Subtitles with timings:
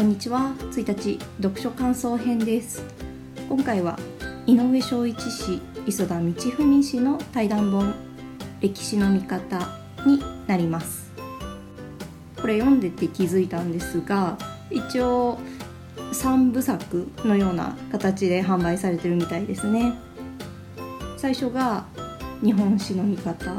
[0.00, 0.54] こんにちは。
[0.72, 2.82] 1日読書感想編です。
[3.50, 3.98] 今回は
[4.46, 7.94] 井上昭一氏磯田道文氏の対談本
[8.62, 9.58] 歴史の見方
[10.06, 11.12] になります。
[12.40, 14.38] これ読んでて気づいたんですが
[14.70, 15.38] 一応
[16.12, 19.92] 3部作のような形で販売されてるみたいですね。
[21.18, 21.84] 最初が
[22.42, 23.52] 日本史の見方。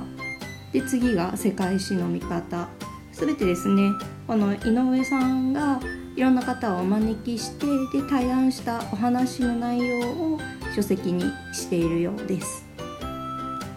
[0.73, 2.67] で次が世界史の見方。
[3.11, 3.91] 全てですね
[4.25, 5.79] この井上さんが
[6.15, 7.65] いろんな方をお招きして
[7.97, 9.99] で対談したお話の内容
[10.33, 10.39] を
[10.75, 12.65] 書籍にしているようです。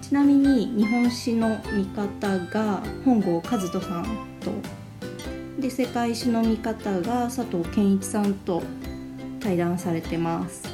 [0.02, 4.04] ちなみに日本史の見方が本郷和人さん
[4.40, 4.52] と
[5.60, 8.62] で世界史の見方が佐藤健一さんと
[9.40, 10.68] 対談されてます。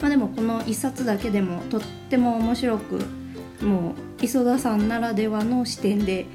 [0.00, 3.04] まあでもこの1冊だけでもとっても面白く
[3.62, 6.26] もう磯田さんならではの視点で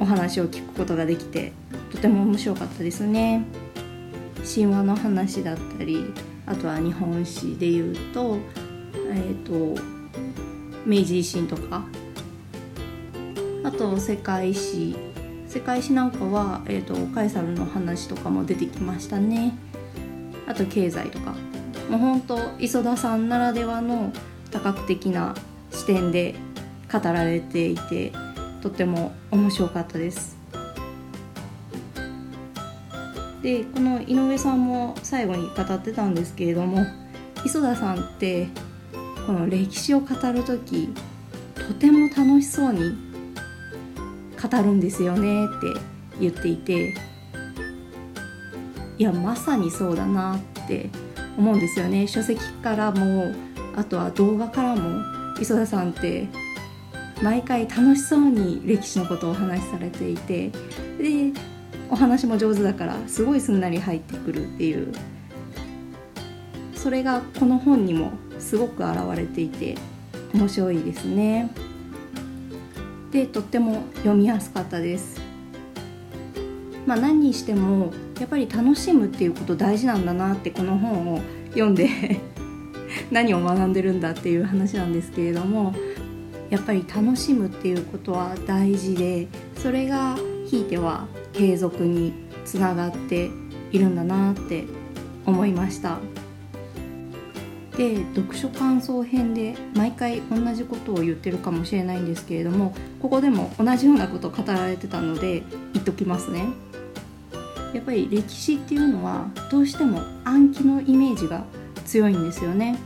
[0.00, 1.52] お話を聞くことができて
[1.90, 3.44] とても面白かったですね。
[4.44, 6.12] 神話の話だったり
[6.46, 8.38] あとは日本史でいうと
[9.10, 9.80] え、ー、と
[10.84, 11.84] 明治維新とか
[13.64, 14.94] あと世界史。
[15.48, 19.54] 世界史なんかは、えーと、カエサルの話とかも出てきましたね。
[20.46, 21.34] あと経済とか。
[21.90, 24.12] もうほんと磯田さんならではの
[24.50, 25.34] 多角的な
[25.70, 26.34] 視点で
[26.92, 28.12] 語られていて
[28.62, 30.36] とても面白かったです。
[33.42, 36.84] でこの井上さんも最後に語ってたんですけれども
[37.44, 38.48] 磯田さんって
[39.24, 40.92] この歴史を語る時
[41.54, 42.80] とても楽しそうに
[44.40, 45.80] 語るんですよねって
[46.20, 46.94] 言っていて
[48.98, 50.90] いやまさにそうだなって
[51.36, 52.06] 思うんですよね。
[52.06, 53.32] 書籍からも
[53.76, 55.02] あとは動画からも
[55.40, 56.26] 磯田さんって
[57.22, 60.50] 毎回楽しそうに歴史のことをお話しされていて
[60.98, 61.32] で
[61.90, 64.92] お話も上手だからすごいすんなり入ってくるっていう。
[66.86, 69.74] それがこの本にもすごく表れていて
[70.32, 71.50] 面白いですね。
[73.10, 75.20] でとっても読みやすかったです。
[76.86, 82.20] まあ何にしてもやっぱり楽しむっていうこと大事なんだなってこの本を読んで
[83.10, 85.74] 何を学んでるんだっていう話なんですけれども
[86.50, 92.12] やっぱり楽しむっていうことは大事でそれがひいては継続に
[92.44, 93.30] つながって
[93.72, 94.64] いるんだなって
[95.24, 95.98] 思いました。
[97.76, 105.42] で読書感想編で毎回同じことを言ってるかもしれないんですけれどもここでも同じようなことを語られてたので
[105.74, 106.46] 言っときますね。
[107.74, 111.44] やっぱり歴史っていうのはどうしても暗記のイメージが
[111.84, 112.78] 強いんですよね。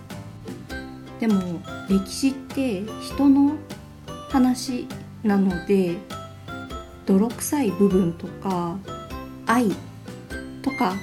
[1.20, 3.52] でも歴史って人の
[4.30, 4.88] 話
[5.22, 5.96] なので
[7.04, 8.78] 泥臭い部分とか
[9.46, 9.68] 愛
[10.62, 10.94] とか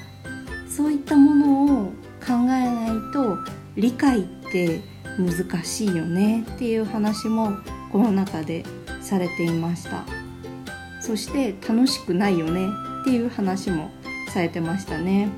[0.68, 1.86] そういったものを
[2.26, 3.38] 考えないと
[3.76, 4.82] 理解って
[5.20, 7.52] 難しいよねっていう話も
[7.92, 8.64] この中で
[9.02, 10.04] されていました。
[11.00, 12.68] そして楽しくないよね
[13.02, 13.92] っていう話も
[14.34, 15.30] されてましたね。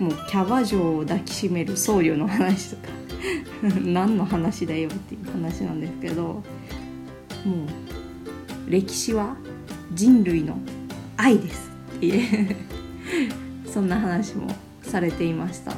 [0.00, 2.99] もうキャバ嬢を抱きしめる僧侶の話とか。
[3.84, 6.42] 何の話だよっていう話なんですけども
[8.66, 9.36] う歴史は
[9.92, 10.58] 人類の
[11.16, 12.56] 愛ですっていう
[13.66, 14.48] そんな話も
[14.82, 15.74] されていました。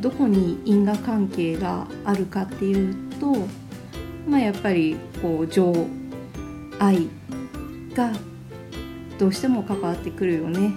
[0.00, 3.34] どこに因果関係があるかっていうと
[4.28, 5.86] まあやっぱりこう情
[6.78, 7.08] 愛
[7.94, 8.12] が
[9.18, 10.72] どうしても関わってくるよね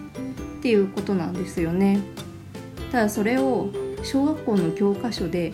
[0.59, 1.99] っていうことなんですよね。
[2.91, 3.69] ただそれを
[4.09, 5.53] 小学校の教科書で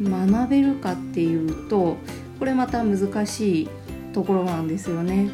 [0.00, 1.96] 学べるかっていうと
[2.38, 3.68] これまた難しい
[4.12, 5.28] ところなんですよね。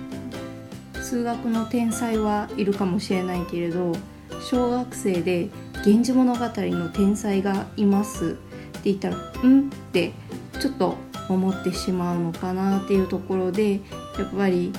[0.95, 3.93] 数学の天才はいるかもしれないけれど
[4.41, 5.51] 小学生で
[5.85, 8.39] 「源氏物語」の天才がいます
[8.79, 10.15] って言ったら「ん?」って
[10.59, 10.97] ちょっと
[11.28, 13.78] 思ってしまうのかなっていうところでや
[14.25, 14.72] っぱり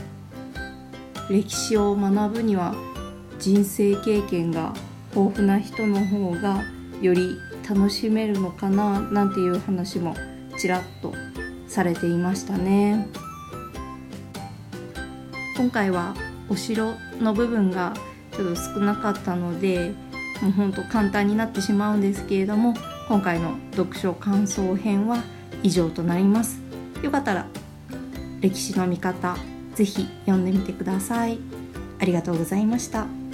[1.29, 2.73] 歴史を学ぶには
[3.37, 4.73] 人生経験が
[5.15, 6.63] 豊富な人の方が
[7.01, 10.15] より楽しめるのかななんていう話も
[10.57, 11.13] ちらっと
[11.67, 13.07] されていましたね。
[15.57, 16.13] 今回は
[16.49, 17.93] お城の部分が
[18.31, 19.93] ちょっと少なかったので
[20.41, 22.73] もうほんと簡単になってしまうんですけれども
[23.07, 25.23] 今回の読書感想編は
[25.63, 26.61] 以上となります。
[27.01, 27.47] よかったら
[28.41, 29.37] 歴史の見方
[29.75, 31.39] 是非読んでみてください。
[31.99, 33.24] ありがとうございました。